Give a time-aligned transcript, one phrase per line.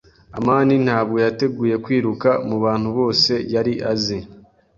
[0.37, 4.17] amani ntabwo yateguye kwiruka mubantu bose yari azi.